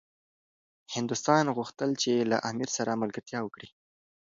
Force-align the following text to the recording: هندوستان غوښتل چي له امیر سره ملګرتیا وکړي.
هندوستان 0.95 1.45
غوښتل 1.57 1.91
چي 2.01 2.13
له 2.31 2.37
امیر 2.49 2.69
سره 2.77 2.99
ملګرتیا 3.01 3.39
وکړي. 3.43 3.69